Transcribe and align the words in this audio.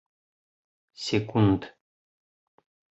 Секунд 1.03 1.61